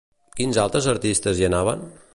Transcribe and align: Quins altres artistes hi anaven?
Quins 0.39 0.57
altres 0.63 0.89
artistes 0.95 1.41
hi 1.43 1.49
anaven? 1.51 1.87